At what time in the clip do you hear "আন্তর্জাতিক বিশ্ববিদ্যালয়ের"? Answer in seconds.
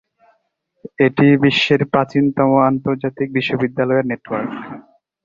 2.69-4.05